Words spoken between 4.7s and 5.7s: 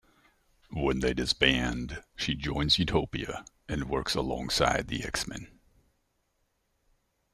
the X-Men.